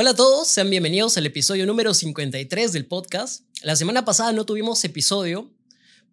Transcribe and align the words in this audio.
Hola 0.00 0.12
a 0.12 0.16
todos, 0.16 0.48
sean 0.48 0.70
bienvenidos 0.70 1.18
al 1.18 1.26
episodio 1.26 1.66
número 1.66 1.92
53 1.92 2.72
del 2.72 2.86
podcast. 2.86 3.44
La 3.60 3.76
semana 3.76 4.02
pasada 4.06 4.32
no 4.32 4.46
tuvimos 4.46 4.82
episodio, 4.82 5.50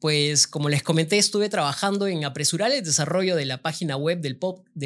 pues 0.01 0.45
como 0.45 0.67
les 0.67 0.83
comenté 0.83 1.17
estuve 1.17 1.47
trabajando 1.47 2.05
en 2.07 2.25
apresurar 2.25 2.69
el 2.73 2.83
desarrollo 2.83 3.37
de 3.37 3.45
la 3.45 3.61
página 3.61 3.95
web 3.95 4.19
del, 4.19 4.35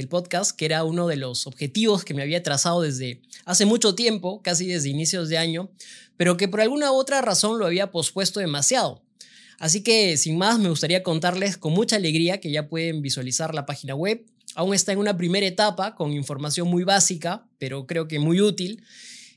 podcast, 0.08 0.56
que 0.56 0.66
era 0.66 0.84
uno 0.84 1.08
de 1.08 1.16
los 1.16 1.48
objetivos 1.48 2.06
que 2.06 2.14
me 2.14 2.22
había 2.22 2.44
trazado 2.44 2.84
desde 2.84 3.24
hace 3.44 3.66
mucho 3.66 3.96
tiempo, 3.96 4.44
casi 4.44 4.68
desde 4.68 4.90
inicios 4.90 5.30
de 5.30 5.40
año, 5.40 5.72
pero 6.16 6.38
que 6.38 6.48
por 6.48 6.62
alguna 6.62 6.92
otra 6.92 7.24
razón 7.24 7.58
lo 7.58 7.66
había 7.66 7.90
pospuesto 7.90 8.40
demasiado. 8.40 9.02
Así 9.58 9.82
que 9.82 10.16
sin 10.18 10.38
más 10.38 10.60
me 10.60 10.70
gustaría 10.70 11.02
contarles 11.02 11.58
con 11.58 11.74
mucha 11.74 11.96
alegría 11.96 12.40
que 12.40 12.52
ya 12.52 12.70
pueden 12.70 13.02
visualizar 13.02 13.56
la 13.56 13.66
página 13.66 13.96
web, 13.96 14.24
aún 14.56 14.74
está 14.74 14.92
en 14.92 15.00
una 15.00 15.18
primera 15.18 15.46
etapa 15.46 15.96
con 15.96 16.14
información 16.14 16.68
muy 16.68 16.84
básica, 16.84 17.46
pero 17.58 17.88
creo 17.88 18.08
que 18.08 18.20
muy 18.20 18.42
útil. 18.42 18.84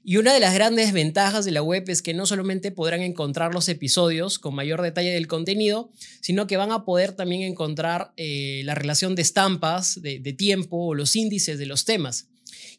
Y 0.07 0.19
una 0.19 0.35
de 0.35 0.41
las 0.41 0.53
grandes 0.53 0.93
ventajas 0.93 1.47
de 1.47 1.51
la 1.51 1.63
web 1.63 1.85
es 1.89 2.03
que 2.03 2.13
no 2.13 2.27
solamente 2.27 2.71
podrán 2.71 3.01
encontrar 3.01 3.55
los 3.55 3.71
episodios 3.71 4.39
con 4.39 4.55
mayor 4.55 4.83
detalle 4.83 5.11
del 5.11 5.27
contenido, 5.27 5.91
sino 6.21 6.47
que 6.47 6.59
van 6.59 6.73
a 6.73 6.85
poder 6.85 7.13
también 7.13 7.41
encontrar 7.41 8.13
eh, 8.19 8.61
la 8.67 8.75
relación 8.75 9.15
de 9.15 9.23
estampas, 9.23 10.03
de, 10.03 10.21
tiempo 10.35 10.77
o 10.77 10.95
los 10.95 11.17
índices 11.17 11.59
de 11.59 11.65
los 11.65 11.87
temas. 11.87 12.27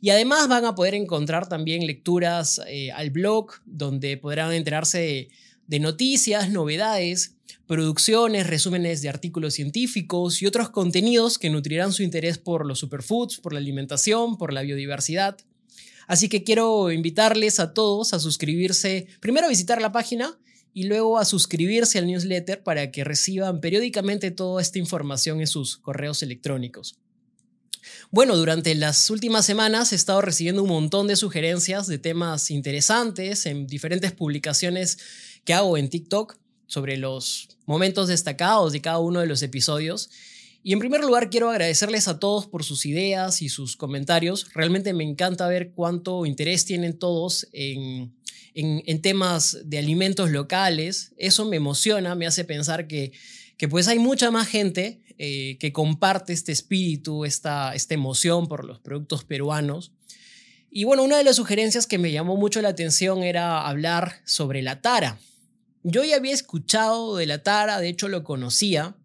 Y 0.02 0.12
además 0.12 0.48
van 0.48 0.66
a 0.66 0.76
poder 0.76 0.94
encontrar 0.94 1.50
también 1.50 1.88
lecturas 1.88 2.62
eh, 2.68 2.92
al 2.92 3.10
blog, 3.10 3.54
donde 3.66 4.18
podrán 4.18 4.54
enterarse 4.54 5.00
de 5.00 5.30
noticias, 5.68 6.50
novedades, 6.50 7.36
producciones, 7.68 8.48
resúmenes 8.48 9.02
de 9.02 9.10
artículos 9.10 9.56
científicos 9.56 10.42
y 10.42 10.46
otros 10.46 10.70
contenidos 10.70 11.38
que 11.38 11.50
nutrirán 11.50 11.94
su 11.94 12.04
interés 12.04 12.38
por 12.38 12.66
los 12.66 12.80
superfoods, 12.80 13.40
por 13.40 13.54
la 13.54 13.60
alimentación, 13.60 14.38
por 14.38 14.54
la 14.54 14.62
biodiversidad. 14.62 15.38
Así 16.08 16.30
que 16.30 16.44
quiero 16.44 16.92
invitarles 16.92 17.60
a 17.60 17.74
todos 17.74 18.14
a 18.14 18.20
suscribirse, 18.20 19.08
primero 19.20 19.48
a 19.48 19.50
visitar 19.50 19.82
la 19.82 19.92
página 19.92 20.38
y 20.74 20.84
luego 20.84 21.18
a 21.18 21.26
suscribirse 21.26 21.98
al 21.98 22.06
newsletter 22.06 22.62
para 22.62 22.92
que 22.92 23.04
reciban 23.04 23.62
periódicamente 23.62 24.30
toda 24.30 24.62
esta 24.62 24.78
información 24.78 25.40
en 25.40 25.48
sus 25.48 25.78
correos 25.78 26.22
electrónicos. 26.22 27.00
Bueno, 28.12 28.36
durante 28.36 28.74
las 28.76 29.10
últimas 29.10 29.46
semanas 29.46 29.92
he 29.92 29.96
estado 29.96 30.22
recibiendo 30.22 30.64
un 30.64 30.70
montón 30.70 31.08
de 31.08 31.16
sugerencias 31.16 31.88
de 31.88 31.98
temas 31.98 32.52
interesantes 32.52 33.46
en 33.46 33.68
diferentes 33.68 34.12
publicaciones 34.12 34.98
que 35.46 35.54
hago 35.54 35.78
en 35.78 35.90
TikTok 35.90 36.38
sobre 36.68 36.98
los 36.98 37.58
momentos 37.66 38.08
destacados 38.08 38.74
de 38.74 38.82
cada 38.82 39.00
uno 39.00 39.22
de 39.22 39.28
los 39.28 39.42
episodios. 39.44 40.10
Y 40.64 40.74
en 40.74 40.80
primer 40.80 41.02
lugar 41.02 41.30
quiero 41.30 41.52
agradecerles 41.52 42.08
a 42.08 42.20
todos 42.20 42.48
por 42.48 42.64
sus 42.64 42.88
ideas 42.88 43.44
y 43.44 43.50
sus 43.50 43.78
comentarios. 43.78 44.52
Realmente 44.54 44.94
me 44.94 45.04
encanta 45.04 45.48
ver 45.48 45.72
cuánto 45.74 46.26
interés 46.26 46.66
tienen 46.66 46.98
todos 46.98 47.48
en, 47.54 48.14
temas 49.02 49.60
de 49.64 49.78
alimentos 49.78 50.32
locales. 50.32 51.14
Eso 51.18 51.46
me 51.46 51.58
emociona, 51.58 52.16
me 52.16 52.26
hace 52.26 52.46
pensar 52.46 52.88
que, 52.88 53.12
que 53.58 53.68
pues 53.68 53.88
hay 53.88 54.00
mucha 54.00 54.32
más 54.32 54.48
gente 54.48 55.04
eh, 55.20 55.58
que 55.60 55.72
comparte 55.72 56.34
este 56.34 56.52
espíritu, 56.52 57.26
esta, 57.26 57.76
esta 57.76 57.94
emoción 57.94 58.48
por 58.48 58.66
los 58.66 58.80
productos 58.80 59.24
peruanos. 59.24 59.92
Y 60.72 60.84
bueno, 60.84 61.04
una 61.04 61.18
de 61.18 61.24
las 61.24 61.36
sugerencias 61.36 61.86
que 61.86 62.00
me 62.00 62.12
llamó 62.12 62.38
mucho 62.38 62.62
la 62.62 62.70
atención 62.70 63.24
era 63.24 63.66
hablar 63.68 64.16
sobre 64.26 64.64
la 64.64 64.82
tara. 64.82 65.20
Yo 65.88 66.04
ya 66.04 66.16
había 66.16 66.34
escuchado 66.34 67.16
de 67.16 67.28
la 67.28 67.44
tara, 67.44 67.80
de 67.80 67.90
hecho 67.90 68.08
lo 68.08 68.24
conocía. 68.24 68.96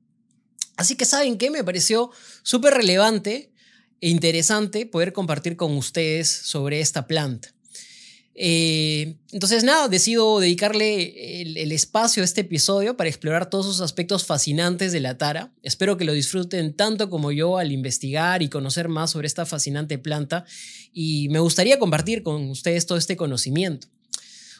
Así 0.77 0.97
que 0.97 1.05
saben 1.05 1.37
qué, 1.37 1.51
me 1.51 1.63
pareció 1.63 2.11
súper 2.43 2.73
relevante 2.73 3.53
e 4.01 4.09
interesante 4.09 4.87
poder 4.87 5.13
compartir 5.13 5.57
con 5.57 5.77
ustedes 5.77 6.31
sobre 6.31 6.81
esta 6.81 7.07
planta. 7.07 7.53
Eh, 8.35 9.17
entonces, 9.31 9.63
nada, 9.63 9.89
decido 9.89 10.41
dedicarle 10.41 11.43
el, 11.43 11.59
el, 11.59 11.71
espacio 11.73 12.23
a 12.23 12.25
este 12.25 12.41
episodio 12.41 12.97
para 12.97 13.11
explorar 13.11 13.51
todos 13.51 13.67
esos 13.67 13.83
aspectos 13.83 14.25
fascinantes 14.25 14.91
de 14.91 15.01
la 15.01 15.19
tara. 15.19 15.53
Espero 15.63 15.99
que 15.99 16.07
lo 16.07 16.15
disfruten 16.15 16.73
tanto 16.73 17.11
como 17.11 17.31
yo 17.31 17.59
al 17.59 17.73
investigar 17.73 18.43
y 18.43 18.49
conocer 18.49 18.89
más 18.89 19.11
sobre 19.11 19.27
esta 19.27 19.45
fascinante 19.45 19.99
planta 19.99 20.47
y 20.95 21.29
me 21.29 21.41
gustaría 21.41 21.79
compartir 21.79 22.23
con 22.23 22.49
ustedes 22.49 22.87
todo 22.87 22.97
este 22.97 23.19
conocimiento. 23.19 23.89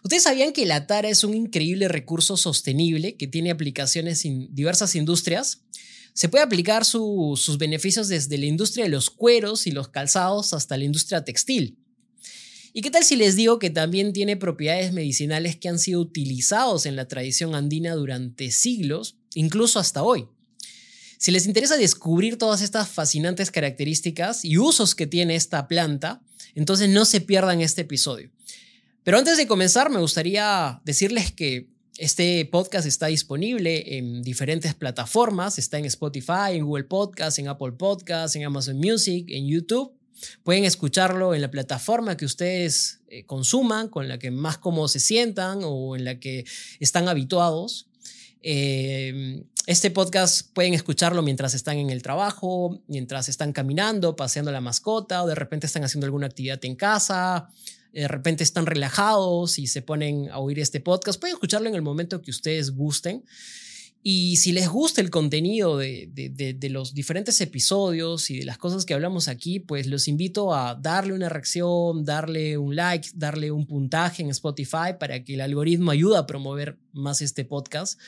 ¿Ustedes 0.03 0.23
sabían 0.23 0.53
que 0.53 0.65
la 0.67 0.87
tara 0.87 1.09
es 1.09 1.25
un 1.25 1.35
increíble 1.35 1.89
recurso 1.89 2.37
sostenible 2.37 3.17
que 3.17 3.27
tiene 3.27 3.51
aplicaciones 3.51 4.25
en 4.25 4.55
diversas 4.55 4.95
industrias? 4.95 5.63
Se 6.15 6.29
puede 6.29 6.45
aplicar 6.45 6.85
sus 6.85 7.59
beneficios 7.59 8.09
desde 8.09 8.39
la 8.39 8.47
industria 8.47 8.85
de 8.85 8.91
los 8.91 9.11
cueros 9.11 9.67
y 9.67 9.71
los 9.71 9.89
calzados 9.89 10.55
hasta 10.55 10.77
la 10.77 10.85
industria 10.85 11.25
textil. 11.25 11.79
¿Y 12.73 12.83
qué 12.83 12.91
tal 12.91 13.05
si 13.05 13.17
les 13.17 13.37
digo 13.37 13.59
que 13.59 13.71
también 13.71 14.13
tiene 14.13 14.37
propiedades 14.37 14.93
medicinales 14.93 15.57
que 15.57 15.69
han 15.69 15.79
sido 15.79 16.01
utilizados 16.01 16.87
en 16.87 16.97
la 16.97 17.09
tradición 17.09 17.55
andina 17.55 17.95
durante 17.95 18.51
siglos, 18.51 19.17
incluso 19.35 19.79
hasta 19.79 20.03
hoy? 20.03 20.27
Si 21.19 21.31
les 21.33 21.47
interesa 21.47 21.77
descubrir 21.77 22.39
todas 22.39 22.63
estas 22.63 22.89
fascinantes 22.89 23.51
características 23.51 24.45
y 24.45 24.57
usos 24.57 24.95
que 24.95 25.07
tiene 25.07 25.35
esta 25.35 25.69
planta, 25.69 26.23
entonces 26.55 26.89
no 26.89 27.05
se 27.05 27.21
pierdan 27.21 27.61
este 27.61 27.83
episodio. 27.83 28.31
Pero 29.03 29.19
antes 29.19 29.37
de 29.37 29.47
comenzar, 29.47 29.91
me 29.91 29.99
gustaría 29.99 30.81
decirles 30.85 31.33
que 31.33 31.69
este 31.97 32.45
podcast 32.47 32.87
está 32.87 33.07
disponible 33.07 33.99
en 33.99 34.23
diferentes 34.23 34.75
plataformas. 34.75 35.59
Está 35.59 35.79
en 35.79 35.87
Spotify, 35.87 36.53
en 36.53 36.65
Google 36.65 36.85
Podcast, 36.85 37.39
en 37.39 37.49
Apple 37.49 37.73
Podcast, 37.73 38.37
en 38.37 38.45
Amazon 38.45 38.77
Music, 38.77 39.27
en 39.29 39.47
YouTube. 39.47 39.93
Pueden 40.43 40.65
escucharlo 40.65 41.35
en 41.35 41.41
la 41.41 41.51
plataforma 41.51 42.17
que 42.17 42.27
ustedes 42.27 43.01
eh, 43.09 43.25
consuman, 43.25 43.89
con 43.89 44.07
la 44.09 44.19
que 44.19 44.31
más 44.31 44.59
cómodos 44.59 44.93
se 44.93 45.01
sientan 45.01 45.61
o 45.63 45.97
en 45.97 46.05
la 46.05 46.21
que 46.21 46.45
están 46.79 47.09
habituados. 47.09 47.89
Eh, 48.43 49.45
este 49.67 49.91
podcast 49.91 50.53
pueden 50.55 50.75
escucharlo 50.75 51.23
mientras 51.23 51.55
están 51.55 51.77
en 51.77 51.91
el 51.91 52.03
trabajo, 52.03 52.83
mientras 52.87 53.29
están 53.29 53.53
caminando, 53.53 54.17
paseando 54.17 54.51
la 54.53 54.61
mascota 54.61 55.23
o 55.23 55.27
de 55.27 55.35
repente 55.35 55.67
están 55.67 55.85
haciendo 55.85 56.07
alguna 56.07 56.27
actividad 56.27 56.65
en 56.65 56.77
casa, 56.77 57.51
de 57.93 58.09
repente 58.09 58.45
están 58.45 58.67
relajados 58.67 59.59
y 59.59 59.67
se 59.67 59.83
ponen 59.83 60.29
a 60.31 60.39
oír 60.39 60.59
este 60.59 60.81
podcast, 60.81 61.21
pueden 61.21 61.35
escucharlo 61.35 61.69
en 61.69 61.75
el 61.75 61.83
momento 61.83 62.23
que 62.23 62.31
ustedes 62.31 62.71
gusten. 62.71 63.25
Y 64.03 64.37
si 64.37 64.53
les 64.53 64.67
gusta 64.67 65.03
el 65.03 65.11
contenido 65.11 65.77
de, 65.77 66.09
de, 66.11 66.69
los 66.71 66.95
diferentes 66.95 67.39
episodios 67.43 68.31
y 68.31 68.39
de 68.39 68.47
las 68.47 68.57
cosas 68.57 68.87
que 68.87 68.95
hablamos 68.95 69.29
aquí, 69.29 69.61
pues 69.61 69.87
los 69.87 70.09
invito 70.09 70.55
a 70.55 70.75
darle 70.75 71.13
una 71.13 71.29
reacción, 71.29 72.07
darle 72.07 72.57
un 72.57 72.75
like, 72.75 73.11
darle 73.15 73.51
un 73.51 73.67
puntaje 73.67 74.23
en 74.23 74.31
Spotify 74.31 74.95
para 74.99 75.23
que 75.23 75.35
el 75.35 75.43
algoritmo 75.43 75.91
ayude 75.91 76.17
a 76.17 76.27
promover 76.27 76.79
más 76.95 77.21
este 77.21 77.45
podcast. 77.45 78.01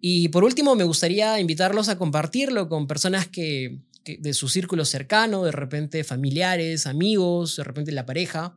Y 0.00 0.28
por 0.28 0.44
último, 0.44 0.76
me 0.76 0.84
gustaría 0.84 1.38
invitarlos 1.40 1.90
a 1.90 1.98
compartirlo 1.98 2.68
con 2.70 2.86
personas 2.86 3.26
que, 3.26 3.80
de 4.16 4.34
su 4.34 4.48
círculo 4.48 4.84
cercano, 4.84 5.44
de 5.44 5.52
repente 5.52 6.04
familiares, 6.04 6.86
amigos, 6.86 7.56
de 7.56 7.64
repente 7.64 7.92
la 7.92 8.06
pareja 8.06 8.56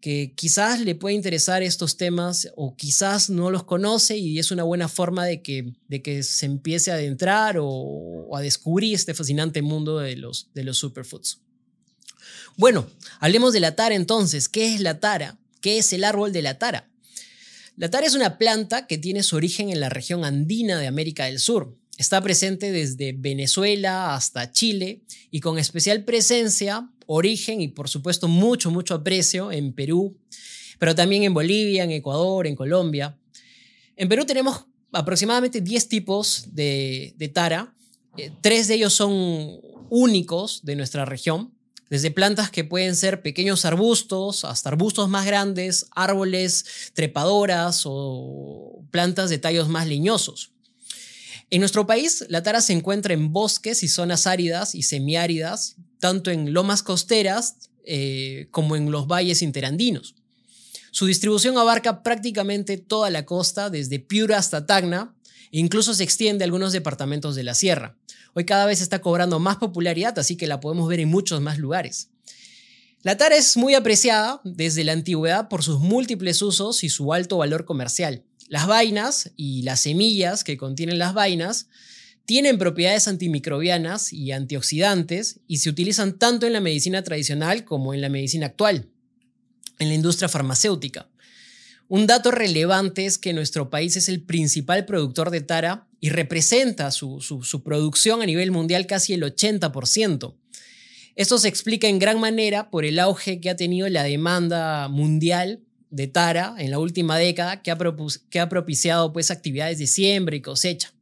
que 0.00 0.32
quizás 0.34 0.80
le 0.80 0.94
puede 0.94 1.14
interesar 1.14 1.62
estos 1.62 1.96
temas 1.96 2.50
o 2.56 2.74
quizás 2.74 3.28
no 3.28 3.50
los 3.50 3.64
conoce 3.64 4.16
y 4.16 4.38
es 4.38 4.50
una 4.50 4.62
buena 4.62 4.88
forma 4.88 5.26
de 5.26 5.42
que, 5.42 5.74
de 5.88 6.02
que 6.02 6.22
se 6.22 6.46
empiece 6.46 6.90
a 6.90 6.94
adentrar 6.94 7.56
o, 7.60 8.34
a 8.34 8.40
descubrir 8.40 8.94
este 8.94 9.14
fascinante 9.14 9.60
mundo 9.60 9.98
de 9.98 10.16
los, 10.16 10.48
de 10.54 10.64
los 10.64 10.78
superfoods. 10.78 11.40
Bueno, 12.56 12.88
hablemos 13.20 13.52
de 13.52 13.60
la 13.60 13.76
tara 13.76 13.94
entonces. 13.94 14.48
¿Qué 14.48 14.74
es 14.74 14.80
la 14.80 15.00
tara? 15.00 15.38
¿Qué 15.60 15.78
es 15.78 15.92
el 15.92 16.04
árbol 16.04 16.32
de 16.32 16.42
la 16.42 16.58
tara? 16.58 16.88
La 17.76 17.90
tara 17.90 18.06
es 18.06 18.14
una 18.14 18.38
planta 18.38 18.86
que 18.86 18.98
tiene 18.98 19.22
su 19.22 19.36
origen 19.36 19.70
en 19.70 19.80
la 19.80 19.88
región 19.90 20.24
andina 20.24 20.78
de 20.78 20.86
América 20.86 21.26
del 21.26 21.38
Sur. 21.38 21.76
Está 22.00 22.22
presente 22.22 22.72
desde 22.72 23.12
Venezuela 23.12 24.14
hasta 24.14 24.50
Chile 24.50 25.02
y 25.30 25.40
con 25.40 25.58
especial 25.58 26.02
presencia 26.02 26.90
origen 27.04 27.60
y 27.60 27.68
por 27.68 27.90
supuesto 27.90 28.26
mucho, 28.26 28.70
mucho 28.70 28.94
aprecio 28.94 29.52
en 29.52 29.74
Perú, 29.74 30.16
pero 30.78 30.94
también 30.94 31.24
en 31.24 31.34
Bolivia, 31.34 31.84
en 31.84 31.90
Ecuador, 31.90 32.46
en 32.46 32.56
Colombia. 32.56 33.18
En 33.96 34.08
Perú 34.08 34.24
tenemos 34.24 34.64
aproximadamente 34.92 35.60
10 35.60 35.88
tipos 35.88 36.46
de, 36.52 37.30
tara. 37.34 37.74
Eh, 38.16 38.32
tres 38.40 38.68
de 38.68 38.76
ellos 38.76 38.94
son 38.94 39.60
únicos 39.90 40.64
de 40.64 40.76
nuestra 40.76 41.04
región. 41.04 41.52
desde 41.90 42.10
plantas 42.10 42.50
que 42.50 42.64
pueden 42.64 42.96
ser 42.96 43.20
pequeños 43.20 43.66
arbustos 43.66 44.46
hasta 44.46 44.70
arbustos 44.70 45.10
más 45.10 45.26
grandes, 45.26 45.86
árboles, 45.90 46.64
trepadoras 46.94 47.82
o 47.84 48.82
plantas 48.90 49.28
de 49.28 49.36
tallos 49.36 49.68
más 49.68 49.86
leñosos. 49.86 50.54
En 51.50 51.60
nuestro 51.60 51.84
país, 51.84 52.24
la 52.28 52.44
tara 52.44 52.60
se 52.60 52.72
encuentra 52.72 53.12
en 53.12 53.32
bosques 53.32 53.82
y 53.82 53.88
zonas 53.88 54.28
áridas 54.28 54.76
y 54.76 54.84
semiáridas, 54.84 55.76
tanto 55.98 56.30
en 56.30 56.52
lomas 56.52 56.84
costeras 56.84 57.56
eh, 57.84 58.46
como 58.52 58.76
en 58.76 58.92
los 58.92 59.08
valles 59.08 59.42
interandinos. 59.42 60.14
Su 60.92 61.06
distribución 61.06 61.58
abarca 61.58 62.04
prácticamente 62.04 62.76
toda 62.76 63.10
la 63.10 63.26
costa, 63.26 63.68
desde 63.68 63.98
Piura 63.98 64.38
hasta 64.38 64.64
Tacna, 64.64 65.14
e 65.50 65.58
incluso 65.58 65.92
se 65.92 66.04
extiende 66.04 66.44
a 66.44 66.46
algunos 66.46 66.72
departamentos 66.72 67.34
de 67.34 67.42
la 67.42 67.54
sierra. 67.54 67.96
Hoy 68.34 68.44
cada 68.44 68.66
vez 68.66 68.80
está 68.80 69.00
cobrando 69.00 69.40
más 69.40 69.56
popularidad, 69.56 70.16
así 70.20 70.36
que 70.36 70.46
la 70.46 70.60
podemos 70.60 70.88
ver 70.88 71.00
en 71.00 71.08
muchos 71.08 71.40
más 71.40 71.58
lugares. 71.58 72.10
La 73.02 73.16
tara 73.16 73.36
es 73.36 73.56
muy 73.56 73.74
apreciada 73.74 74.40
desde 74.44 74.84
la 74.84 74.92
antigüedad 74.92 75.48
por 75.48 75.64
sus 75.64 75.80
múltiples 75.80 76.42
usos 76.42 76.84
y 76.84 76.90
su 76.90 77.12
alto 77.12 77.38
valor 77.38 77.64
comercial. 77.64 78.24
Las 78.50 78.66
vainas 78.66 79.30
y 79.36 79.62
las 79.62 79.78
semillas 79.78 80.42
que 80.42 80.56
contienen 80.56 80.98
las 80.98 81.14
vainas 81.14 81.68
tienen 82.24 82.58
propiedades 82.58 83.06
antimicrobianas 83.06 84.12
y 84.12 84.32
antioxidantes 84.32 85.38
y 85.46 85.58
se 85.58 85.70
utilizan 85.70 86.18
tanto 86.18 86.48
en 86.48 86.54
la 86.54 86.60
medicina 86.60 87.04
tradicional 87.04 87.64
como 87.64 87.94
en 87.94 88.00
la 88.00 88.08
medicina 88.08 88.46
actual, 88.46 88.88
en 89.78 89.88
la 89.88 89.94
industria 89.94 90.28
farmacéutica. 90.28 91.08
Un 91.86 92.08
dato 92.08 92.32
relevante 92.32 93.06
es 93.06 93.18
que 93.18 93.32
nuestro 93.32 93.70
país 93.70 93.96
es 93.96 94.08
el 94.08 94.20
principal 94.20 94.84
productor 94.84 95.30
de 95.30 95.42
tara 95.42 95.86
y 96.00 96.10
representa 96.10 96.90
su, 96.90 97.62
producción 97.64 98.20
a 98.20 98.26
nivel 98.26 98.50
mundial 98.50 98.88
casi 98.88 99.14
el 99.14 99.22
80%. 99.22 100.34
Esto 101.14 101.38
se 101.38 101.46
explica 101.46 101.86
en 101.86 102.00
gran 102.00 102.18
manera 102.18 102.68
por 102.68 102.84
el 102.84 102.98
auge 102.98 103.40
que 103.40 103.50
ha 103.50 103.54
tenido 103.56 103.88
la 103.88 104.02
demanda 104.02 104.88
mundial 104.88 105.62
de 105.90 106.06
tara 106.06 106.54
en 106.58 106.70
la 106.70 106.78
última 106.78 107.18
década, 107.18 107.62
que 107.62 107.70
ha, 107.70 107.78
que 108.30 108.40
ha 108.40 108.48
propiciado 108.48 109.12
pues, 109.12 109.30
actividades 109.30 109.78
de 109.78 109.86
siembra 109.86 110.36
y 110.36 110.40
cosecha 110.40 110.92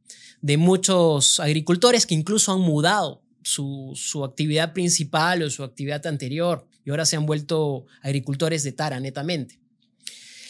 de 0.41 0.57
muchos 0.57 1.39
agricultores 1.39 2.05
que 2.05 2.15
incluso 2.15 2.53
han 2.53 2.61
mudado 2.61 3.21
su, 3.43 3.93
su 3.95 4.23
actividad 4.23 4.73
principal 4.73 5.43
o 5.43 5.49
su 5.49 5.63
actividad 5.63 6.05
anterior 6.07 6.65
y 6.85 6.89
ahora 6.89 7.05
se 7.05 7.15
han 7.15 7.25
vuelto 7.25 7.85
agricultores 8.01 8.63
de 8.63 8.71
tara 8.71 8.99
netamente. 8.99 9.59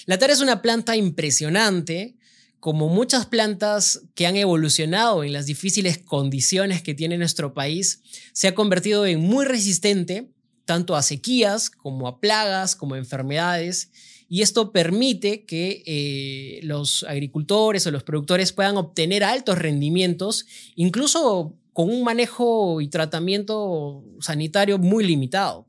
La 0.06 0.18
tara 0.18 0.34
es 0.34 0.42
una 0.42 0.62
planta 0.62 0.96
impresionante, 0.96 2.16
como 2.60 2.90
muchas 2.90 3.26
plantas 3.26 4.02
que 4.16 4.28
han 4.28 4.36
evolucionado 4.36 5.24
en 5.24 5.34
las 5.34 5.46
difíciles 5.46 5.98
condiciones 5.98 6.82
que 6.82 6.94
tiene 6.94 7.18
nuestro 7.18 7.54
país, 7.54 8.02
se 8.34 8.48
ha 8.48 8.56
convertido 8.56 9.06
en 9.06 9.22
muy 9.22 9.46
resistente 9.46 10.30
tanto 10.66 10.96
a 10.96 11.02
sequías 11.02 11.70
como 11.70 12.08
a 12.08 12.20
plagas, 12.20 12.76
como 12.76 12.96
a 12.96 13.00
enfermedades, 13.00 13.92
y 14.30 14.44
esto 14.44 14.72
permite 14.72 15.44
que 15.44 15.84
eh, 15.88 16.60
los 16.64 17.04
agricultores 17.04 17.86
o 17.88 17.92
los 17.92 18.04
productores 18.04 18.54
puedan 18.54 18.78
obtener 18.78 19.24
altos 19.24 19.58
rendimientos, 19.58 20.46
incluso 20.76 21.56
con 21.74 21.90
un 21.90 22.04
manejo 22.04 22.80
y 22.80 22.90
tratamiento 22.90 24.04
sanitario 24.22 24.78
muy 24.78 25.04
limitado. 25.04 25.66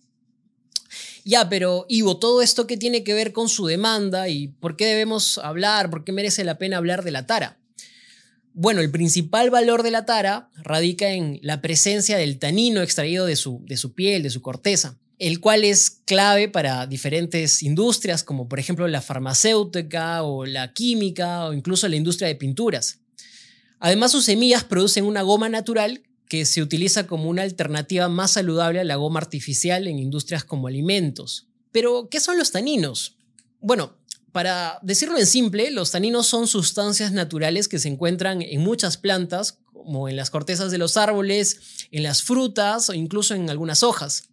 Ya, 1.25 1.49
pero 1.49 1.87
Ivo, 1.89 2.19
todo 2.19 2.43
esto 2.43 2.67
que 2.67 2.77
tiene 2.77 3.03
que 3.03 3.15
ver 3.15 3.33
con 3.33 3.49
su 3.49 3.67
demanda 3.67 4.29
y 4.29 4.49
por 4.49 4.77
qué 4.77 4.87
debemos 4.87 5.39
hablar, 5.39 5.89
por 5.89 6.05
qué 6.05 6.13
merece 6.13 6.45
la 6.45 6.59
pena 6.59 6.77
hablar 6.77 7.03
de 7.03 7.13
la 7.13 7.27
tara. 7.27 7.59
Bueno, 8.53 8.81
el 8.81 8.91
principal 8.91 9.49
valor 9.49 9.83
de 9.83 9.93
la 9.93 10.05
tara 10.05 10.51
radica 10.57 11.11
en 11.11 11.39
la 11.43 11.63
presencia 11.63 12.19
del 12.19 12.39
tanino 12.39 12.83
extraído 12.83 13.25
de 13.25 13.37
su, 13.37 13.63
de 13.65 13.77
su 13.77 13.95
piel, 13.95 14.23
de 14.23 14.31
su 14.31 14.43
corteza, 14.43 14.99
el 15.21 15.39
cual 15.39 15.65
es 15.65 15.91
clave 16.07 16.49
para 16.49 16.87
diferentes 16.87 17.63
industrias, 17.63 18.25
como 18.25 18.49
por 18.49 18.59
ejemplo 18.59 18.89
la 18.89 19.03
farmacéutica 19.03 20.23
o 20.23 20.47
la 20.47 20.73
química 20.73 21.45
o 21.45 21.53
incluso 21.53 21.87
la 21.89 21.97
industria 21.97 22.27
de 22.27 22.37
pinturas. 22.37 23.01
Además, 23.81 24.13
sus 24.13 24.25
semillas 24.25 24.65
producen 24.65 25.05
una 25.05 25.21
goma 25.21 25.51
natural 25.51 26.03
que 26.27 26.47
se 26.47 26.63
utiliza 26.63 27.07
como 27.07 27.29
una 27.29 27.43
alternativa 27.43 28.09
más 28.09 28.33
saludable 28.33 28.81
a 28.81 28.85
la 28.85 28.97
goma 28.97 29.21
artificial 29.21 29.89
en 29.89 29.99
industrias 29.99 30.43
como 30.43 30.69
alimentos. 30.69 31.49
Pero, 31.71 32.09
¿qué 32.11 32.19
son 32.19 32.39
los 32.39 32.51
taninos? 32.51 33.19
Bueno, 33.61 33.99
para 34.33 34.79
decirlo 34.81 35.19
en 35.19 35.27
simple, 35.27 35.71
los 35.71 35.91
taninos 35.91 36.29
son 36.29 36.47
sustancias 36.47 37.13
naturales 37.13 37.69
que 37.69 37.79
se 37.79 37.89
encuentran 37.89 38.41
en 38.41 38.63
muchas 38.63 38.97
plantas, 38.97 39.59
como 39.71 40.09
en 40.09 40.17
las 40.17 40.31
cortezas 40.31 40.71
de 40.71 40.79
los 40.79 40.97
árboles, 40.97 41.59
en 41.91 42.05
las 42.05 42.23
frutas 42.23 42.89
o 42.89 42.95
incluso 42.95 43.35
en 43.35 43.51
algunas 43.51 43.83
hojas. 43.83 44.31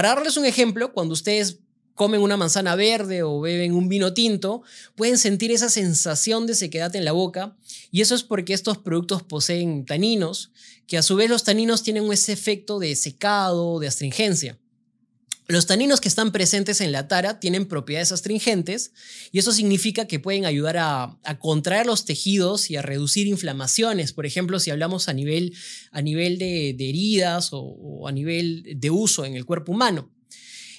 Para 0.00 0.14
darles 0.14 0.38
un 0.38 0.46
ejemplo, 0.46 0.94
cuando 0.94 1.12
ustedes 1.12 1.58
comen 1.94 2.22
una 2.22 2.38
manzana 2.38 2.74
verde 2.74 3.22
o 3.22 3.38
beben 3.38 3.74
un 3.74 3.90
vino 3.90 4.14
tinto, 4.14 4.62
pueden 4.94 5.18
sentir 5.18 5.50
esa 5.50 5.68
sensación 5.68 6.46
de 6.46 6.54
sequedad 6.54 6.96
en 6.96 7.04
la 7.04 7.12
boca 7.12 7.54
y 7.90 8.00
eso 8.00 8.14
es 8.14 8.22
porque 8.22 8.54
estos 8.54 8.78
productos 8.78 9.22
poseen 9.22 9.84
taninos, 9.84 10.52
que 10.86 10.96
a 10.96 11.02
su 11.02 11.16
vez 11.16 11.28
los 11.28 11.44
taninos 11.44 11.82
tienen 11.82 12.10
ese 12.10 12.32
efecto 12.32 12.78
de 12.78 12.96
secado, 12.96 13.78
de 13.78 13.88
astringencia. 13.88 14.58
Los 15.50 15.66
taninos 15.66 16.00
que 16.00 16.06
están 16.06 16.30
presentes 16.30 16.80
en 16.80 16.92
la 16.92 17.08
tara 17.08 17.40
tienen 17.40 17.66
propiedades 17.66 18.12
astringentes 18.12 18.92
y 19.32 19.40
eso 19.40 19.50
significa 19.50 20.06
que 20.06 20.20
pueden 20.20 20.46
ayudar 20.46 20.76
a, 20.78 21.18
contraer 21.40 21.86
los 21.86 22.04
tejidos 22.04 22.70
y 22.70 22.76
a 22.76 22.82
reducir 22.82 23.26
inflamaciones. 23.26 24.12
Por 24.12 24.26
ejemplo, 24.26 24.60
si 24.60 24.70
hablamos 24.70 25.08
a 25.08 25.12
nivel, 25.12 25.52
a 25.90 26.02
nivel 26.02 26.38
de, 26.38 26.68
heridas 26.70 27.48
o 27.50 28.06
a 28.06 28.12
nivel 28.12 28.62
de 28.76 28.90
uso 28.90 29.24
en 29.24 29.34
el 29.34 29.44
cuerpo 29.44 29.72
humano. 29.72 30.08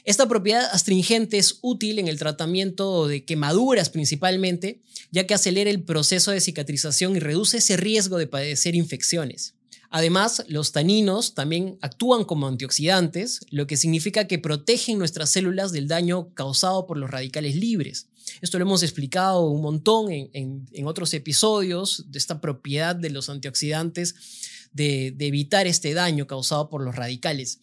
Esta 0.06 0.30
propiedad 0.30 0.64
astringente 0.72 1.38
es 1.38 1.60
útil 1.62 2.00
en 2.00 2.08
el 2.08 2.18
tratamiento 2.18 3.10
de 3.10 3.26
quemaduras 3.26 3.90
principalmente, 3.90 4.80
ya 5.12 5.28
que 5.28 5.34
acelera 5.34 5.70
el 5.70 5.84
proceso 5.84 6.32
de 6.32 6.40
cicatrización 6.40 7.18
y 7.18 7.20
reduce 7.20 7.58
ese 7.58 7.76
riesgo 7.76 8.18
de 8.18 8.28
padecer 8.28 8.76
infecciones. 8.76 9.54
Además, 9.94 10.46
los 10.48 10.72
taninos 10.72 11.34
también 11.34 11.78
actúan 11.82 12.24
como 12.24 12.48
antioxidantes, 12.48 13.42
lo 13.50 13.68
que 13.68 13.76
significa 13.76 14.26
que 14.26 14.40
protegen 14.40 14.98
nuestras 14.98 15.30
células 15.32 15.74
del 15.74 15.90
daño 15.90 16.34
causado 16.34 16.88
por 16.88 16.98
los 16.98 17.12
radicales 17.12 17.58
libres. 17.58 18.08
Esto 18.42 18.58
lo 18.58 18.64
hemos 18.64 18.84
explicado 18.84 19.50
un 19.50 19.62
montón 19.62 20.08
en, 20.10 20.88
otros 20.88 21.14
episodios 21.14 22.06
de 22.08 22.20
esta 22.20 22.40
propiedad 22.40 22.96
de 22.96 23.10
los 23.10 23.30
antioxidantes 23.30 24.16
de, 24.72 25.12
de 25.12 25.28
evitar 25.28 25.68
este 25.68 25.94
daño 25.94 26.26
causado 26.26 26.70
por 26.70 26.82
los 26.82 26.96
radicales. 26.96 27.60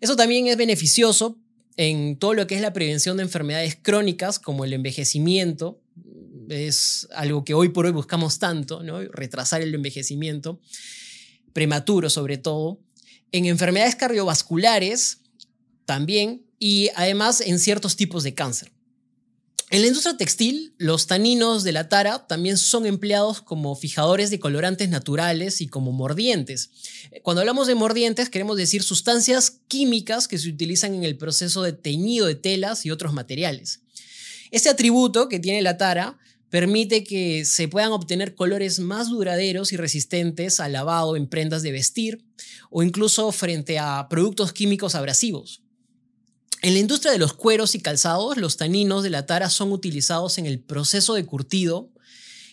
Eso 0.00 0.16
también 0.16 0.48
es 0.48 0.56
beneficioso 0.56 1.38
en 1.76 2.16
todo 2.16 2.34
lo 2.34 2.48
que 2.48 2.56
es 2.56 2.62
la 2.62 2.72
prevención 2.72 3.16
de 3.16 3.22
enfermedades 3.22 3.78
crónicas 3.80 4.40
como 4.40 4.64
el 4.64 4.72
envejecimiento. 4.72 5.80
Es 6.48 7.06
algo 7.14 7.44
que 7.44 7.54
hoy 7.54 7.68
por 7.68 7.86
hoy 7.86 7.92
buscamos 7.92 8.40
tanto, 8.40 8.82
¿no? 8.82 9.00
retrasar 9.02 9.62
el 9.62 9.72
envejecimiento 9.72 10.60
prematuro 11.52 12.10
sobre 12.10 12.38
todo. 12.38 12.80
En 13.32 13.46
enfermedades 13.46 13.96
cardiovasculares 13.96 15.18
también 15.84 16.46
y 16.58 16.90
además 16.94 17.40
en 17.40 17.58
ciertos 17.58 17.96
tipos 17.96 18.22
de 18.22 18.34
cáncer. 18.34 18.72
En 19.72 19.82
la 19.82 19.86
industria 19.86 20.16
textil, 20.16 20.74
los 20.78 21.06
taninos 21.06 21.62
de 21.62 21.70
la 21.70 21.88
tara 21.88 22.26
también 22.26 22.58
son 22.58 22.86
empleados 22.86 23.40
como 23.40 23.76
fijadores 23.76 24.28
de 24.30 24.40
colorantes 24.40 24.88
naturales 24.88 25.60
y 25.60 25.68
como 25.68 25.92
mordientes. 25.92 26.70
Cuando 27.22 27.40
hablamos 27.40 27.68
de 27.68 27.76
mordientes, 27.76 28.30
queremos 28.30 28.56
decir 28.56 28.82
sustancias 28.82 29.60
químicas 29.68 30.26
que 30.26 30.38
se 30.38 30.48
utilizan 30.48 30.94
en 30.94 31.04
el 31.04 31.16
proceso 31.16 31.62
de 31.62 31.72
teñido 31.72 32.26
de 32.26 32.34
telas 32.34 32.84
y 32.84 32.90
otros 32.90 33.12
materiales. 33.12 33.82
Este 34.50 34.70
atributo 34.70 35.28
que 35.28 35.38
tiene 35.38 35.62
la 35.62 35.76
tara 35.76 36.18
permite 36.50 37.04
que 37.04 37.44
se 37.44 37.68
puedan 37.68 37.92
obtener 37.92 38.34
colores 38.34 38.80
más 38.80 39.08
duraderos 39.08 39.72
y 39.72 39.76
resistentes 39.76 40.60
al 40.60 40.72
lavado 40.72 41.16
en 41.16 41.28
prendas 41.28 41.62
de 41.62 41.72
vestir 41.72 42.24
o 42.70 42.82
incluso 42.82 43.30
frente 43.32 43.78
a 43.78 44.08
productos 44.10 44.52
químicos 44.52 44.94
abrasivos. 44.94 45.62
En 46.62 46.74
la 46.74 46.80
industria 46.80 47.12
de 47.12 47.18
los 47.18 47.32
cueros 47.32 47.74
y 47.74 47.80
calzados, 47.80 48.36
los 48.36 48.58
taninos 48.58 49.02
de 49.02 49.10
la 49.10 49.24
tara 49.24 49.48
son 49.48 49.72
utilizados 49.72 50.36
en 50.36 50.44
el 50.44 50.60
proceso 50.60 51.14
de 51.14 51.24
curtido 51.24 51.90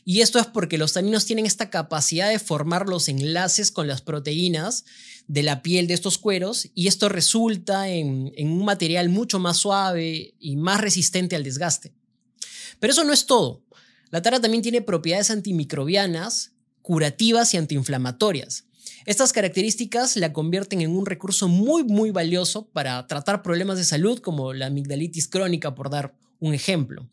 y 0.05 0.21
esto 0.21 0.39
es 0.39 0.45
porque 0.45 0.77
los 0.77 0.93
taninos 0.93 1.25
tienen 1.25 1.45
esta 1.45 1.69
capacidad 1.69 2.29
de 2.29 2.39
formar 2.39 2.87
los 2.87 3.09
enlaces 3.09 3.71
con 3.71 3.87
las 3.87 4.01
proteínas 4.01 4.85
de 5.27 5.43
la 5.43 5.61
piel 5.61 5.87
de 5.87 5.95
estos 5.95 6.17
cueros 6.17 6.69
y 6.73 6.87
esto 6.87 7.09
resulta 7.09 7.89
en, 7.89 8.31
en 8.37 8.49
un 8.49 8.63
material 8.63 9.09
mucho 9.09 9.39
más 9.39 9.57
suave 9.57 10.35
y 10.39 10.55
más 10.55 10.79
resistente 10.79 11.35
al 11.35 11.43
desgaste. 11.43 11.93
Pero 12.79 12.93
eso 12.93 13.03
no 13.03 13.11
es 13.11 13.25
todo. 13.25 13.66
La 14.09 14.21
tara 14.21 14.39
también 14.39 14.63
tiene 14.63 14.81
propiedades 14.81 15.31
antimicrobianas, 15.31 16.51
curativas 16.81 17.53
y 17.53 17.57
antiinflamatorias. 17.57 18.65
Estas 19.05 19.33
características 19.33 20.15
la 20.17 20.33
convierten 20.33 20.81
en 20.81 20.95
un 20.95 21.05
recurso 21.05 21.47
muy, 21.47 21.83
muy 21.83 22.11
valioso 22.11 22.67
para 22.67 23.05
tratar 23.07 23.41
problemas 23.41 23.77
de 23.77 23.83
salud 23.83 24.19
como 24.19 24.53
la 24.53 24.67
amigdalitis 24.67 25.27
crónica, 25.27 25.75
por 25.75 25.89
dar 25.89 26.13
un 26.39 26.53
ejemplo. 26.53 27.07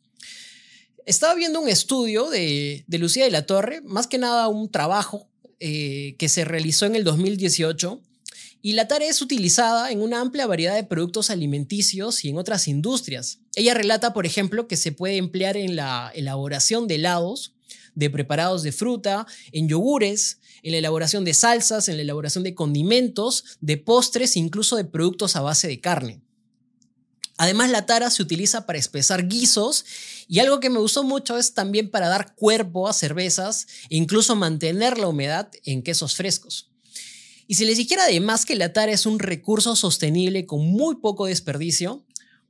Estaba 1.07 1.35
viendo 1.35 1.61
un 1.61 1.69
estudio 1.69 2.31
de, 2.31 2.85
Lucía 2.89 3.25
de 3.25 3.31
la 3.31 3.47
Torre, 3.47 3.81
más 3.83 4.07
que 4.07 4.19
nada 4.19 4.49
un 4.49 4.71
trabajo 4.71 5.29
eh, 5.61 6.17
que 6.19 6.29
se 6.29 6.45
realizó 6.45 6.87
en 6.87 6.95
el 6.95 7.05
2018 7.05 8.01
Y 8.67 8.73
la 8.73 8.89
tara 8.89 9.05
es 9.05 9.21
utilizada 9.21 9.91
en 9.91 10.01
una 10.01 10.23
amplia 10.23 10.47
variedad 10.47 10.75
de 10.75 10.85
productos 10.85 11.29
alimenticios 11.29 12.25
y 12.25 12.31
en 12.31 12.39
otras 12.39 12.67
industrias. 12.67 13.41
Ella 13.57 13.75
relata, 13.75 14.15
por 14.15 14.25
ejemplo, 14.25 14.69
que 14.69 14.79
se 14.79 14.91
puede 14.91 15.19
emplear 15.19 15.59
en 15.59 15.77
la 15.77 16.11
elaboración 16.15 16.89
de 16.89 16.95
helados, 16.95 17.53
de 17.95 18.09
preparados 18.09 18.63
de 18.63 18.73
fruta, 18.73 19.27
en 19.53 19.69
yogures, 19.69 20.39
en 20.63 20.73
la 20.73 20.79
elaboración 20.79 21.27
de 21.27 21.35
salsas, 21.35 21.91
en 21.91 21.97
la 21.97 22.05
elaboración 22.05 22.43
de 22.43 22.55
condimentos, 22.55 23.45
de 23.61 23.77
postres, 23.77 24.35
incluso 24.35 24.77
de 24.77 24.87
productos 24.87 25.37
a 25.37 25.43
base 25.43 25.69
de 25.69 25.83
carne. 25.83 26.23
Además, 27.37 27.71
la 27.71 27.85
tara 27.85 28.11
se 28.11 28.23
utiliza 28.23 28.65
para 28.65 28.79
espesar 28.79 29.29
guisos 29.29 29.85
y 30.27 30.39
algo 30.39 30.61
que 30.61 30.71
me 30.71 30.79
gustó 30.79 31.05
mucho 31.05 31.37
es 31.37 31.53
también 31.53 31.91
para 31.91 32.09
dar 32.09 32.35
cuerpo 32.35 32.89
a 32.89 32.95
cervezas 32.95 33.67
e 33.91 33.97
incluso 33.97 34.37
mantener 34.37 34.97
la 34.97 35.09
humedad 35.09 35.51
en 35.65 35.83
quesos 35.83 36.17
frescos. 36.17 36.71
Y 37.47 37.55
si 37.55 37.65
les 37.65 37.77
dijera 37.77 38.05
además 38.05 38.47
que 38.47 38.55
la 38.55 38.73
tara 38.73 38.93
es 38.93 39.07
un 39.07 39.19
recurso 39.19 39.77
sostenible 39.77 40.47
con 40.47 40.67
muy 40.67 40.97
poco 40.97 41.27
desperdicio, 41.27 42.05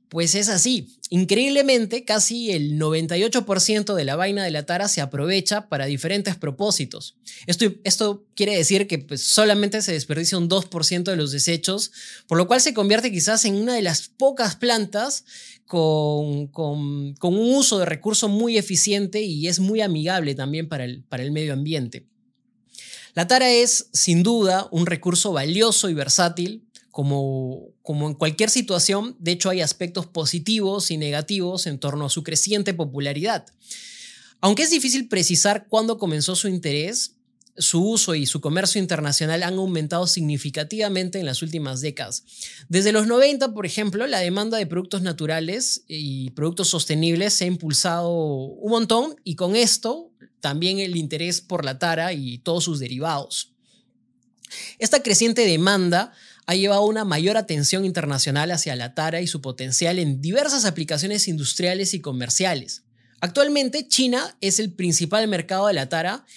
pues 0.09 0.35
es 0.35 0.49
así. 0.49 0.87
Increíblemente, 1.09 2.05
casi 2.05 2.51
el 2.51 2.79
98% 2.79 3.93
de 3.93 4.03
la 4.05 4.15
vaina 4.15 4.43
de 4.43 4.51
la 4.51 4.65
tara 4.65 4.87
se 4.87 5.01
aprovecha 5.01 5.67
para 5.67 5.85
diferentes 5.85 6.35
propósitos. 6.35 7.17
Esto, 7.47 8.23
quiere 8.35 8.55
decir 8.55 8.87
que 8.87 8.99
pues, 8.99 9.21
solamente 9.21 9.81
se 9.81 9.91
desperdicia 9.91 10.37
un 10.37 10.49
2% 10.49 11.03
de 11.03 11.15
los 11.15 11.31
desechos, 11.31 11.91
por 12.27 12.37
lo 12.37 12.47
cual 12.47 12.61
se 12.61 12.73
convierte 12.73 13.11
quizás 13.11 13.45
en 13.45 13.55
una 13.55 13.73
de 13.73 13.81
las 13.81 14.07
pocas 14.07 14.55
plantas 14.55 15.25
con, 15.65 16.49
un 16.53 17.55
uso 17.55 17.79
de 17.79 17.85
recurso 17.85 18.29
muy 18.29 18.57
eficiente 18.57 19.21
y 19.21 19.47
es 19.47 19.59
muy 19.59 19.81
amigable 19.81 20.35
también 20.35 20.69
para 20.69 20.85
el 20.85 21.31
medio 21.31 21.53
ambiente. 21.53 22.07
La 23.15 23.27
tara 23.27 23.49
es, 23.49 23.87
sin 23.93 24.23
duda, 24.23 24.67
un 24.71 24.85
recurso 24.85 25.31
valioso 25.31 25.89
y 25.89 25.93
versátil 25.93 26.65
como, 26.91 27.69
como 27.81 28.07
en 28.07 28.13
cualquier 28.13 28.49
situación, 28.49 29.15
de 29.19 29.31
hecho 29.31 29.49
hay 29.49 29.61
aspectos 29.61 30.05
positivos 30.05 30.91
y 30.91 30.97
negativos 30.97 31.65
en 31.65 31.79
torno 31.79 32.05
a 32.05 32.09
su 32.09 32.23
creciente 32.23 32.73
popularidad. 32.73 33.45
Aunque 34.41 34.63
es 34.63 34.69
difícil 34.69 35.07
precisar 35.07 35.67
cuándo 35.67 35.97
comenzó 35.97 36.35
su 36.35 36.47
interés, 36.47 37.15
su 37.57 37.81
uso 37.89 38.15
y 38.15 38.25
su 38.25 38.41
comercio 38.41 38.81
internacional 38.81 39.43
han 39.43 39.55
aumentado 39.55 40.07
significativamente 40.07 41.19
en 41.19 41.25
las 41.25 41.41
últimas 41.41 41.79
décadas. 41.81 42.23
Desde 42.67 42.91
los 42.91 43.07
90, 43.07 43.53
por 43.53 43.65
ejemplo, 43.65 44.05
la 44.07 44.19
demanda 44.19 44.57
de 44.57 44.67
productos 44.67 45.01
naturales 45.01 45.83
y 45.87 46.31
productos 46.31 46.67
sostenibles 46.67 47.33
se 47.33 47.45
ha 47.45 47.47
impulsado 47.47 48.11
un 48.11 48.71
montón 48.71 49.15
y 49.23 49.35
con 49.35 49.55
esto 49.55 50.11
también 50.45 50.77
el 50.77 50.95
interés 50.95 51.41
por 51.41 51.65
la 51.65 51.79
tara 51.79 52.13
y 52.13 52.37
todos 52.37 52.65
sus 52.65 52.79
derivados. 52.79 53.55
Esta 54.77 55.01
creciente 55.01 55.43
demanda 55.43 56.13
ha 56.45 56.53
llevado 56.53 56.85
una 56.85 57.03
mayor 57.03 57.35
atención 57.35 57.83
internacional 57.83 58.51
hacia 58.51 58.75
la 58.75 58.93
tara 58.93 59.21
y 59.21 59.25
su 59.25 59.41
potencial 59.41 59.97
en 59.97 60.21
diversas 60.21 60.65
aplicaciones 60.65 61.27
industriales 61.27 61.95
y 61.95 61.99
comerciales. 61.99 62.83
Actualmente, 63.21 63.87
China 63.87 64.37
es 64.39 64.59
el 64.59 64.71
principal 64.71 65.27
mercado 65.27 65.65
de 65.65 65.73
la 65.73 65.89
tara 65.89 66.27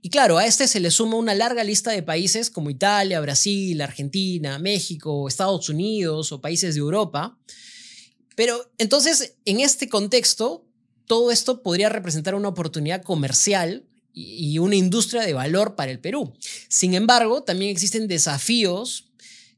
y 0.00 0.10
claro, 0.10 0.38
a 0.38 0.46
este 0.46 0.68
se 0.68 0.78
le 0.78 0.92
suma 0.92 1.16
una 1.16 1.34
larga 1.34 1.64
lista 1.64 1.90
de 1.90 2.04
países 2.04 2.50
como 2.50 2.70
Italia, 2.70 3.20
Brasil, 3.20 3.80
Argentina, 3.80 4.60
México, 4.60 5.26
Estados 5.26 5.68
Unidos 5.68 6.30
o 6.30 6.40
países 6.40 6.76
de 6.76 6.82
Europa. 6.82 7.36
Pero 8.36 8.70
entonces, 8.78 9.34
en 9.44 9.58
este 9.58 9.88
contexto, 9.88 10.65
todo 11.06 11.30
esto 11.30 11.62
podría 11.62 11.88
representar 11.88 12.34
una 12.34 12.48
oportunidad 12.48 13.02
comercial 13.02 13.84
y 14.12 14.58
una 14.58 14.76
industria 14.76 15.22
de 15.22 15.34
valor 15.34 15.74
para 15.74 15.90
el 15.90 15.98
Perú. 15.98 16.32
Sin 16.68 16.94
embargo, 16.94 17.42
también 17.42 17.70
existen 17.70 18.08
desafíos 18.08 19.10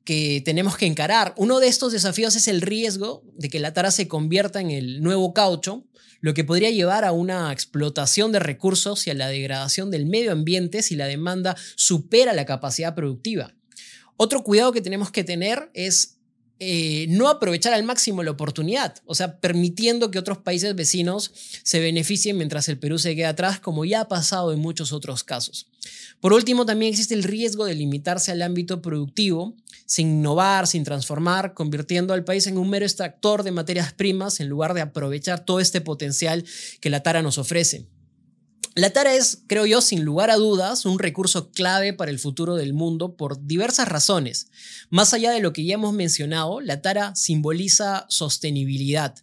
que 0.04 0.42
tenemos 0.44 0.76
que 0.76 0.86
encarar. 0.86 1.34
Uno 1.36 1.60
de 1.60 1.68
estos 1.68 1.92
desafíos 1.92 2.34
es 2.34 2.48
el 2.48 2.60
riesgo 2.60 3.22
de 3.36 3.48
que 3.48 3.60
la 3.60 3.72
tara 3.72 3.90
se 3.90 4.08
convierta 4.08 4.60
en 4.60 4.70
el 4.70 5.02
nuevo 5.02 5.32
caucho, 5.32 5.84
lo 6.20 6.34
que 6.34 6.44
podría 6.44 6.70
llevar 6.70 7.04
a 7.04 7.12
una 7.12 7.52
explotación 7.52 8.32
de 8.32 8.40
recursos 8.40 9.06
y 9.06 9.10
a 9.10 9.14
la 9.14 9.28
degradación 9.28 9.90
del 9.90 10.06
medio 10.06 10.32
ambiente 10.32 10.82
si 10.82 10.96
la 10.96 11.06
demanda 11.06 11.56
supera 11.76 12.32
la 12.32 12.46
capacidad 12.46 12.94
productiva. 12.94 13.54
Otro 14.16 14.42
cuidado 14.42 14.72
que 14.72 14.80
tenemos 14.80 15.12
que 15.12 15.22
tener 15.22 15.70
es 15.74 16.17
eh, 16.60 17.06
no 17.08 17.28
aprovechar 17.28 17.72
al 17.72 17.84
máximo 17.84 18.22
la 18.22 18.32
oportunidad, 18.32 18.96
o 19.04 19.14
sea, 19.14 19.38
permitiendo 19.38 20.10
que 20.10 20.18
otros 20.18 20.38
países 20.38 20.74
vecinos 20.74 21.32
se 21.62 21.78
beneficien 21.78 22.36
mientras 22.36 22.68
el 22.68 22.78
Perú 22.78 22.98
se 22.98 23.14
queda 23.14 23.30
atrás, 23.30 23.60
como 23.60 23.84
ya 23.84 24.00
ha 24.00 24.08
pasado 24.08 24.52
en 24.52 24.58
muchos 24.58 24.92
otros 24.92 25.22
casos. 25.22 25.68
Por 26.20 26.32
último, 26.32 26.66
también 26.66 26.90
existe 26.90 27.14
el 27.14 27.22
riesgo 27.22 27.64
de 27.64 27.74
limitarse 27.74 28.32
al 28.32 28.42
ámbito 28.42 28.82
productivo, 28.82 29.54
sin 29.86 30.08
innovar, 30.08 30.66
sin 30.66 30.82
transformar, 30.82 31.54
convirtiendo 31.54 32.12
al 32.12 32.24
país 32.24 32.46
en 32.48 32.58
un 32.58 32.68
mero 32.68 32.84
extractor 32.84 33.44
de 33.44 33.52
materias 33.52 33.92
primas 33.92 34.40
en 34.40 34.48
lugar 34.48 34.74
de 34.74 34.80
aprovechar 34.80 35.44
todo 35.44 35.60
este 35.60 35.80
potencial 35.80 36.44
que 36.80 36.90
la 36.90 37.02
tara 37.02 37.22
nos 37.22 37.38
ofrece. 37.38 37.86
La 38.78 38.90
tara 38.90 39.12
es, 39.16 39.42
creo 39.48 39.66
yo, 39.66 39.80
sin 39.80 40.04
lugar 40.04 40.30
a 40.30 40.36
dudas, 40.36 40.84
un 40.84 41.00
recurso 41.00 41.50
clave 41.50 41.92
para 41.92 42.12
el 42.12 42.20
futuro 42.20 42.54
del 42.54 42.74
mundo 42.74 43.16
por 43.16 43.44
diversas 43.44 43.88
razones. 43.88 44.46
Más 44.88 45.12
allá 45.12 45.32
de 45.32 45.40
lo 45.40 45.52
que 45.52 45.64
ya 45.64 45.74
hemos 45.74 45.94
mencionado, 45.94 46.60
la 46.60 46.80
tara 46.80 47.12
simboliza 47.16 48.06
sostenibilidad. 48.08 49.16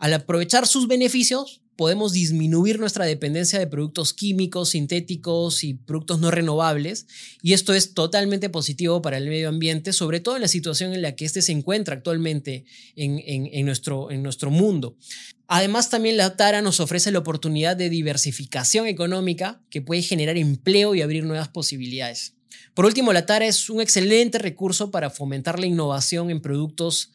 Al 0.00 0.14
aprovechar 0.14 0.66
sus 0.66 0.88
beneficios, 0.88 1.60
podemos 1.80 2.12
disminuir 2.12 2.78
nuestra 2.78 3.06
dependencia 3.06 3.58
de 3.58 3.66
productos 3.66 4.12
químicos, 4.12 4.68
sintéticos 4.68 5.64
y 5.64 5.72
productos 5.72 6.20
no 6.20 6.30
renovables, 6.30 7.06
y 7.40 7.54
esto 7.54 7.72
es 7.72 7.94
totalmente 7.94 8.50
positivo 8.50 9.00
para 9.00 9.16
el 9.16 9.26
medio 9.26 9.48
ambiente, 9.48 9.94
sobre 9.94 10.20
todo 10.20 10.36
en 10.36 10.42
la 10.42 10.48
situación 10.48 10.92
en 10.92 11.00
la 11.00 11.16
que 11.16 11.24
éste 11.24 11.40
se 11.40 11.52
encuentra 11.52 11.94
actualmente 11.94 12.66
en, 12.96 13.64
nuestro, 13.64 14.10
en 14.10 14.22
nuestro 14.22 14.50
mundo. 14.50 14.98
Además, 15.46 15.88
también 15.88 16.18
la 16.18 16.36
Tara 16.36 16.60
nos 16.60 16.80
ofrece 16.80 17.12
la 17.12 17.20
oportunidad 17.20 17.78
de 17.78 17.88
diversificación 17.88 18.86
económica 18.86 19.62
que 19.70 19.80
puede 19.80 20.02
generar 20.02 20.36
empleo 20.36 20.94
y 20.94 21.00
abrir 21.00 21.24
nuevas 21.24 21.48
posibilidades. 21.48 22.34
Por 22.74 22.84
último, 22.84 23.14
la 23.14 23.24
Tara 23.24 23.46
es 23.46 23.70
un 23.70 23.80
excelente 23.80 24.38
recurso 24.38 24.90
para 24.90 25.08
fomentar 25.08 25.58
la 25.58 25.64
innovación 25.64 26.30
en 26.30 26.42
productos 26.42 27.10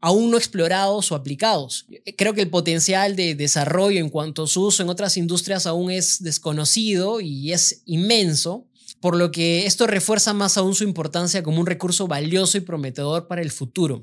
aún 0.00 0.30
no 0.30 0.36
explorados 0.36 1.10
o 1.10 1.14
aplicados. 1.14 1.86
Creo 2.16 2.34
que 2.34 2.42
el 2.42 2.50
potencial 2.50 3.16
de 3.16 3.34
desarrollo 3.34 4.00
en 4.00 4.10
cuanto 4.10 4.44
a 4.44 4.46
su 4.46 4.64
uso 4.66 4.82
en 4.82 4.88
otras 4.88 5.16
industrias 5.16 5.66
aún 5.66 5.90
es 5.90 6.22
desconocido 6.22 7.20
y 7.20 7.52
es 7.52 7.82
inmenso, 7.84 8.66
por 9.00 9.16
lo 9.16 9.30
que 9.30 9.66
esto 9.66 9.86
refuerza 9.86 10.34
más 10.34 10.56
aún 10.56 10.74
su 10.74 10.84
importancia 10.84 11.42
como 11.42 11.60
un 11.60 11.66
recurso 11.66 12.08
valioso 12.08 12.58
y 12.58 12.62
prometedor 12.62 13.26
para 13.28 13.42
el 13.42 13.50
futuro. 13.50 14.00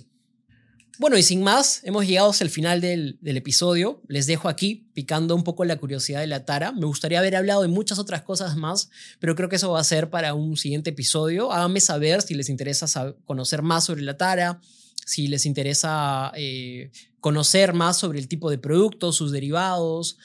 Bueno, 0.98 1.18
y 1.18 1.24
sin 1.24 1.44
más, 1.44 1.82
hemos 1.84 2.08
llegado 2.08 2.30
hasta 2.30 2.46
el 2.46 2.50
final 2.50 2.80
del, 2.80 3.20
episodio. 3.22 4.02
Les 4.08 4.28
dejo 4.28 4.48
aquí 4.48 4.88
picando 4.94 5.36
un 5.36 5.44
poco 5.44 5.66
la 5.66 5.76
curiosidad 5.76 6.22
de 6.22 6.28
la 6.28 6.46
Tara. 6.46 6.72
Me 6.72 6.86
gustaría 6.86 7.20
haber 7.20 7.36
hablado 7.36 7.64
de 7.64 7.68
muchas 7.68 8.00
otras 8.00 8.22
cosas 8.22 8.56
más, 8.56 8.90
pero 9.20 9.36
creo 9.36 9.50
que 9.50 9.58
eso 9.58 9.72
va 9.72 9.82
a 9.82 9.84
ser 9.84 10.10
para 10.10 10.34
un 10.34 10.56
siguiente 10.56 10.92
episodio. 10.92 11.52
Háganme 11.52 11.82
saber 11.82 12.22
si 12.22 12.34
les 12.34 12.48
interesa 12.48 13.14
conocer 13.26 13.62
más 13.62 13.84
sobre 13.84 14.04
la 14.04 14.16
Tara, 14.16 14.62
si 15.06 15.28
les 15.28 15.46
interesa 15.46 16.32
eh, 16.36 16.92
conocer 17.20 17.74
más 17.74 17.98
sobre 17.98 18.20
el 18.20 18.28
tipo 18.28 18.50
de 18.50 18.58
productos, 18.58 19.16
sus 19.16 19.32
derivados, 19.32 20.18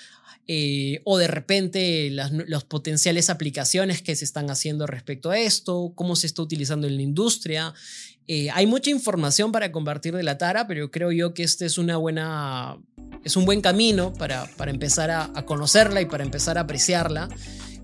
eh, 0.52 1.00
o 1.04 1.16
de 1.16 1.28
repente 1.28 2.10
las, 2.10 2.32
potenciales 2.64 3.30
aplicaciones 3.30 4.02
que 4.02 4.16
se 4.16 4.24
están 4.24 4.50
haciendo 4.50 4.86
respecto 4.86 5.30
a 5.30 5.38
esto, 5.38 5.92
cómo 5.94 6.16
se 6.16 6.26
está 6.26 6.42
utilizando 6.42 6.88
en 6.88 6.96
la 6.96 7.02
industria. 7.02 7.72
Eh, 8.26 8.50
hay 8.50 8.66
mucha 8.66 8.90
información 8.90 9.52
para 9.52 9.70
compartir 9.70 10.14
de 10.16 10.24
la 10.24 10.38
Tara, 10.38 10.66
pero 10.66 10.90
creo 10.90 11.12
yo 11.12 11.34
que 11.34 11.44
este 11.44 11.66
es 11.66 11.78
una 11.78 11.98
buena, 11.98 12.78
es 13.22 13.36
un 13.36 13.44
buen 13.44 13.60
camino 13.60 14.12
para, 14.12 14.50
para 14.56 14.72
empezar 14.72 15.10
a, 15.12 15.30
a 15.36 15.46
conocerla 15.46 16.00
y 16.00 16.06
para 16.06 16.24
empezar 16.24 16.58
a 16.58 16.62
apreciarla 16.62 17.28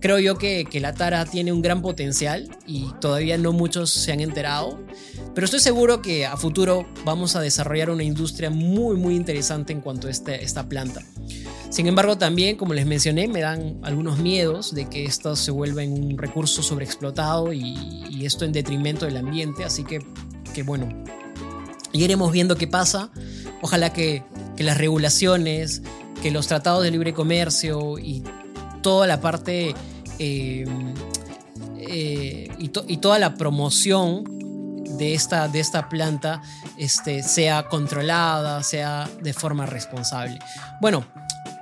creo 0.01 0.19
yo 0.19 0.37
que, 0.37 0.67
que, 0.71 0.81
la 0.81 0.93
Tara 0.93 1.25
tiene 1.25 1.53
un 1.53 1.63
gran 1.63 1.83
potencial 1.83 2.49
y 2.67 2.87
todavía 3.01 3.39
no 3.39 3.53
muchos 3.53 3.91
se 3.91 4.13
han 4.13 4.21
enterado, 4.21 4.79
pero 5.37 5.45
estoy 5.45 5.61
seguro 5.61 6.01
que 6.01 6.25
a 6.25 6.35
futuro 6.39 6.87
vamos 7.05 7.37
a 7.37 7.43
desarrollar 7.43 7.91
una 7.91 8.03
industria 8.03 8.49
muy 8.49 8.97
muy 8.97 9.15
interesante 9.15 9.75
en 9.75 9.83
cuanto 9.83 10.09
a 10.09 10.11
este, 10.11 10.43
esta 10.43 10.67
planta. 10.67 11.03
Sin 11.69 11.87
embargo, 11.87 12.17
también, 12.17 12.57
como 12.57 12.73
les 12.73 12.87
mencioné, 12.87 13.29
me 13.29 13.43
dan 13.43 13.79
algunos 13.83 14.19
miedos 14.19 14.75
de 14.75 14.89
que 14.89 15.05
esto 15.05 15.37
se 15.37 15.51
vuelva 15.51 15.83
un 15.83 16.17
recurso 16.17 16.63
sobreexplotado 16.63 17.53
y, 17.53 17.77
y 18.09 18.25
esto 18.25 18.47
en 18.47 18.53
detrimento 18.53 19.05
del 19.05 19.19
ambiente, 19.19 19.63
así 19.63 19.85
que, 19.85 19.99
que 20.55 20.63
bueno, 20.63 20.89
iremos 21.93 22.33
viendo 22.33 22.57
qué 22.57 22.67
pasa. 22.67 23.11
Ojalá 23.61 23.93
que, 23.93 24.23
que 24.57 24.65
las 24.65 24.79
regulaciones, 24.79 25.83
que 26.23 26.31
los 26.31 26.47
tratados 26.47 26.83
de 26.83 26.91
libre 26.93 27.13
comercio 27.13 27.99
y 27.99 28.23
toda 28.81 29.07
la 29.07 29.21
parte 29.21 29.75
eh, 30.19 30.65
eh, 31.79 32.49
y, 32.59 32.97
toda 32.99 33.19
la 33.19 33.35
promoción 33.35 34.36
de 34.97 35.15
esta, 35.15 35.49
de 35.49 35.61
esta 35.61 35.89
planta 35.89 36.43
este, 36.77 37.23
sea 37.23 37.69
controlada, 37.69 38.63
sea 38.63 39.09
de 39.21 39.33
forma 39.33 39.67
responsable. 39.67 40.39
Bueno, 40.81 41.05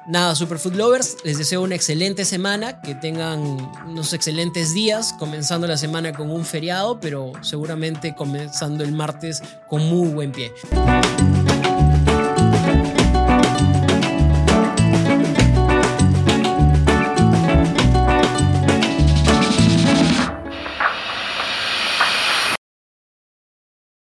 nada, 0.07 0.35
Superfood 0.35 0.75
Lovers, 0.75 1.17
les 1.25 1.39
deseo 1.39 1.63
una 1.63 1.75
excelente 1.75 2.25
semana, 2.25 2.81
que 2.81 2.95
tengan 2.95 3.41
unos 3.87 4.13
excelentes 4.13 4.75
días, 4.75 5.15
comenzando 5.19 5.67
la 5.67 5.77
semana 5.77 6.13
con 6.13 6.31
un 6.31 6.45
feriado, 6.45 7.01
pero 7.01 7.33
seguramente 7.43 8.15
comenzando 8.15 8.85
el 8.85 8.93
martes 8.93 9.43
con 9.69 9.85
muy 9.87 10.09
buen 10.09 10.33
pie. 10.33 10.53